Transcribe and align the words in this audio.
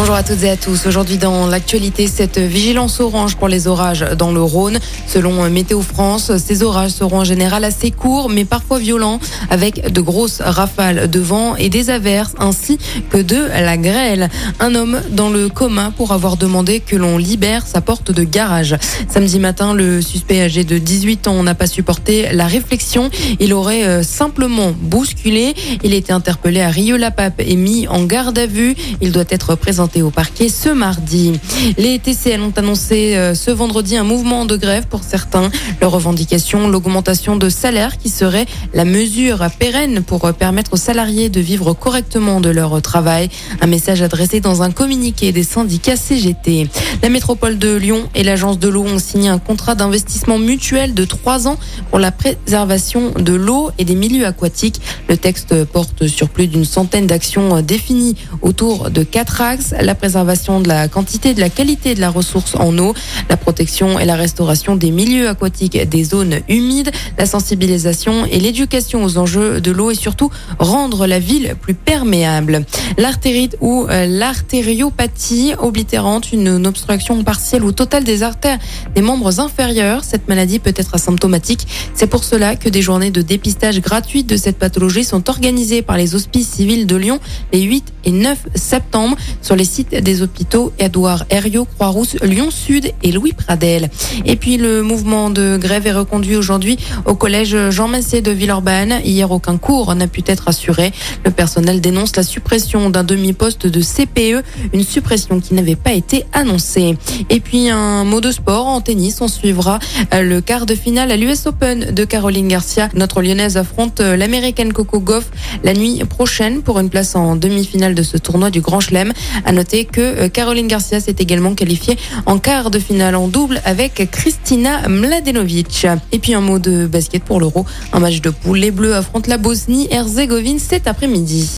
Bonjour 0.00 0.14
à 0.14 0.22
toutes 0.22 0.42
et 0.44 0.48
à 0.48 0.56
tous. 0.56 0.86
Aujourd'hui 0.86 1.18
dans 1.18 1.46
l'actualité, 1.46 2.06
cette 2.06 2.38
vigilance 2.38 3.00
orange 3.00 3.36
pour 3.36 3.48
les 3.48 3.66
orages 3.66 4.00
dans 4.16 4.32
le 4.32 4.42
Rhône. 4.42 4.78
Selon 5.06 5.50
Météo 5.50 5.82
France, 5.82 6.32
ces 6.38 6.62
orages 6.62 6.92
seront 6.92 7.18
en 7.18 7.24
général 7.24 7.64
assez 7.64 7.90
courts 7.90 8.30
mais 8.30 8.46
parfois 8.46 8.78
violents 8.78 9.20
avec 9.50 9.92
de 9.92 10.00
grosses 10.00 10.40
rafales 10.40 11.10
de 11.10 11.20
vent 11.20 11.54
et 11.54 11.68
des 11.68 11.90
averses 11.90 12.32
ainsi 12.38 12.78
que 13.10 13.18
de 13.18 13.36
la 13.36 13.76
grêle. 13.76 14.30
Un 14.58 14.74
homme 14.74 15.02
dans 15.10 15.28
le 15.28 15.50
coma 15.50 15.92
pour 15.94 16.12
avoir 16.12 16.38
demandé 16.38 16.80
que 16.80 16.96
l'on 16.96 17.18
libère 17.18 17.66
sa 17.66 17.82
porte 17.82 18.10
de 18.10 18.24
garage. 18.24 18.76
Samedi 19.06 19.38
matin, 19.38 19.74
le 19.74 20.00
suspect 20.00 20.40
âgé 20.40 20.64
de 20.64 20.78
18 20.78 21.28
ans 21.28 21.42
n'a 21.42 21.54
pas 21.54 21.66
supporté 21.66 22.32
la 22.32 22.46
réflexion. 22.46 23.10
Il 23.38 23.52
aurait 23.52 23.86
euh, 23.86 24.02
simplement 24.02 24.72
bousculé. 24.80 25.54
Il 25.84 25.92
était 25.92 26.14
interpellé 26.14 26.62
à 26.62 26.70
Rieux-la-Pape 26.70 27.42
et 27.44 27.56
mis 27.56 27.86
en 27.86 28.04
garde 28.04 28.38
à 28.38 28.46
vue. 28.46 28.74
Il 29.02 29.12
doit 29.12 29.24
être 29.28 29.56
présenté 29.56 29.89
au 29.98 30.10
parquet 30.10 30.48
ce 30.48 30.68
mardi. 30.68 31.32
Les 31.76 31.98
TCL 31.98 32.40
ont 32.40 32.52
annoncé 32.56 33.16
euh, 33.16 33.34
ce 33.34 33.50
vendredi 33.50 33.96
un 33.96 34.04
mouvement 34.04 34.44
de 34.44 34.56
grève 34.56 34.86
pour 34.86 35.02
certains. 35.02 35.50
Leur 35.80 35.90
revendication, 35.90 36.68
l'augmentation 36.68 37.36
de 37.36 37.48
salaire 37.48 37.98
qui 37.98 38.08
serait 38.08 38.46
la 38.72 38.84
mesure 38.84 39.44
pérenne 39.58 40.02
pour 40.02 40.24
euh, 40.24 40.32
permettre 40.32 40.74
aux 40.74 40.78
salariés 40.78 41.28
de 41.28 41.40
vivre 41.40 41.72
correctement 41.74 42.40
de 42.40 42.50
leur 42.50 42.80
travail. 42.80 43.28
Un 43.60 43.66
message 43.66 44.00
adressé 44.02 44.40
dans 44.40 44.62
un 44.62 44.70
communiqué 44.70 45.32
des 45.32 45.42
syndicats 45.42 45.96
CGT. 45.96 46.68
La 47.02 47.08
métropole 47.08 47.58
de 47.58 47.74
Lyon 47.74 48.08
et 48.14 48.22
l'agence 48.22 48.58
de 48.58 48.68
l'eau 48.68 48.84
ont 48.84 48.98
signé 49.00 49.28
un 49.28 49.38
contrat 49.38 49.74
d'investissement 49.74 50.38
mutuel 50.38 50.94
de 50.94 51.04
trois 51.04 51.48
ans 51.48 51.58
pour 51.90 51.98
la 51.98 52.12
préservation 52.12 53.10
de 53.18 53.32
l'eau 53.32 53.70
et 53.78 53.84
des 53.84 53.96
milieux 53.96 54.26
aquatiques. 54.26 54.80
Le 55.08 55.16
texte 55.16 55.64
porte 55.64 56.06
sur 56.06 56.28
plus 56.28 56.46
d'une 56.46 56.64
centaine 56.64 57.06
d'actions 57.06 57.56
euh, 57.56 57.62
définies 57.62 58.16
autour 58.42 58.90
de 58.90 59.02
quatre 59.02 59.40
axes 59.40 59.69
la 59.80 59.94
préservation 59.94 60.60
de 60.60 60.68
la 60.68 60.88
quantité 60.88 61.34
de 61.34 61.40
la 61.40 61.50
qualité 61.50 61.94
de 61.94 62.00
la 62.00 62.10
ressource 62.10 62.54
en 62.56 62.76
eau, 62.78 62.94
la 63.28 63.36
protection 63.36 63.98
et 63.98 64.04
la 64.04 64.16
restauration 64.16 64.76
des 64.76 64.90
milieux 64.90 65.28
aquatiques 65.28 65.76
des 65.88 66.04
zones 66.04 66.40
humides, 66.48 66.90
la 67.18 67.26
sensibilisation 67.26 68.26
et 68.26 68.40
l'éducation 68.40 69.04
aux 69.04 69.18
enjeux 69.18 69.60
de 69.60 69.70
l'eau 69.70 69.90
et 69.90 69.94
surtout 69.94 70.30
rendre 70.58 71.06
la 71.06 71.18
ville 71.18 71.54
plus 71.60 71.74
perméable. 71.74 72.64
L'artérite 72.98 73.56
ou 73.60 73.86
euh, 73.88 74.06
l'artériopathie 74.06 75.54
oblitérante, 75.58 76.32
une 76.32 76.66
obstruction 76.66 77.22
partielle 77.22 77.64
ou 77.64 77.72
totale 77.72 78.04
des 78.04 78.22
artères 78.22 78.58
des 78.94 79.02
membres 79.02 79.40
inférieurs. 79.40 80.04
Cette 80.04 80.28
maladie 80.28 80.58
peut 80.58 80.74
être 80.76 80.94
asymptomatique. 80.94 81.66
C'est 81.94 82.06
pour 82.06 82.24
cela 82.24 82.56
que 82.56 82.68
des 82.68 82.82
journées 82.82 83.10
de 83.10 83.22
dépistage 83.22 83.80
gratuites 83.80 84.28
de 84.28 84.36
cette 84.36 84.58
pathologie 84.58 85.04
sont 85.04 85.28
organisées 85.28 85.82
par 85.82 85.96
les 85.96 86.14
hospices 86.14 86.48
civils 86.50 86.86
de 86.86 86.96
Lyon 86.96 87.20
les 87.52 87.62
8 87.62 87.84
et 88.04 88.12
9 88.12 88.38
septembre 88.54 89.16
sur 89.42 89.56
sites 89.64 89.94
des 89.94 90.22
hôpitaux 90.22 90.72
Édouard 90.78 91.24
Herriot, 91.30 91.64
Croix-Rousse, 91.64 92.16
Lyon 92.22 92.50
Sud 92.50 92.92
et 93.02 93.12
Louis 93.12 93.32
Pradel. 93.32 93.90
Et 94.24 94.36
puis 94.36 94.56
le 94.56 94.82
mouvement 94.82 95.30
de 95.30 95.56
grève 95.56 95.86
est 95.86 95.92
reconduit 95.92 96.36
aujourd'hui 96.36 96.78
au 97.04 97.14
collège 97.14 97.56
Jean 97.70 97.88
Massé 97.88 98.20
de 98.20 98.30
Villeurbanne. 98.30 99.00
Hier, 99.04 99.30
aucun 99.30 99.56
cours 99.56 99.94
n'a 99.94 100.06
pu 100.06 100.22
être 100.26 100.48
assuré. 100.48 100.92
Le 101.24 101.30
personnel 101.30 101.80
dénonce 101.80 102.16
la 102.16 102.22
suppression 102.22 102.90
d'un 102.90 103.04
demi-poste 103.04 103.66
de 103.66 103.80
CPE, 103.80 104.44
une 104.72 104.84
suppression 104.84 105.40
qui 105.40 105.54
n'avait 105.54 105.76
pas 105.76 105.92
été 105.92 106.24
annoncée. 106.32 106.96
Et 107.28 107.40
puis 107.40 107.70
un 107.70 108.04
mot 108.04 108.20
de 108.20 108.30
sport 108.30 108.66
en 108.66 108.80
tennis, 108.80 109.20
on 109.20 109.28
suivra 109.28 109.78
le 110.12 110.40
quart 110.40 110.66
de 110.66 110.74
finale 110.74 111.10
à 111.10 111.16
l'US 111.16 111.46
Open 111.46 111.92
de 111.92 112.04
Caroline 112.04 112.48
Garcia. 112.48 112.88
Notre 112.94 113.22
lyonnaise 113.22 113.56
affronte 113.56 114.00
l'américaine 114.00 114.72
Coco 114.72 115.00
Goff 115.00 115.30
la 115.64 115.74
nuit 115.74 116.02
prochaine 116.08 116.62
pour 116.62 116.78
une 116.78 116.90
place 116.90 117.14
en 117.16 117.36
demi-finale 117.36 117.94
de 117.94 118.02
ce 118.02 118.16
tournoi 118.16 118.50
du 118.50 118.60
Grand 118.60 118.80
Chelem. 118.80 119.12
À 119.50 119.52
noter 119.52 119.84
que 119.84 120.00
euh, 120.00 120.28
Caroline 120.28 120.68
Garcia 120.68 121.00
s'est 121.00 121.16
également 121.18 121.56
qualifiée 121.56 121.98
en 122.24 122.38
quart 122.38 122.70
de 122.70 122.78
finale 122.78 123.16
en 123.16 123.26
double 123.26 123.60
avec 123.64 124.08
Kristina 124.12 124.88
Mladenovic. 124.88 125.88
Et 126.12 126.20
puis 126.20 126.34
un 126.34 126.40
mot 126.40 126.60
de 126.60 126.86
basket 126.86 127.24
pour 127.24 127.40
l'Euro. 127.40 127.66
Un 127.92 127.98
match 127.98 128.20
de 128.20 128.30
poule. 128.30 128.58
Les 128.58 128.70
Bleus 128.70 128.94
affrontent 128.94 129.28
la 129.28 129.38
Bosnie-Herzégovine 129.38 130.60
cet 130.60 130.86
après-midi. 130.86 131.56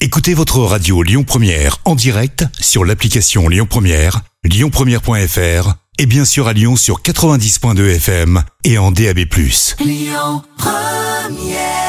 Écoutez 0.00 0.34
votre 0.34 0.60
radio 0.60 1.02
Lyon 1.02 1.24
Première 1.24 1.78
en 1.84 1.96
direct 1.96 2.44
sur 2.60 2.84
l'application 2.84 3.48
Lyon 3.48 3.66
Première, 3.68 4.20
lyonpremière.fr 4.44 5.74
et 5.98 6.06
bien 6.06 6.24
sûr 6.24 6.46
à 6.46 6.52
Lyon 6.52 6.76
sur 6.76 7.00
90.2 7.02 7.96
FM 7.96 8.44
et 8.62 8.78
en 8.78 8.92
DAB+. 8.92 9.18
Lyon 9.80 10.42
Première 10.56 11.85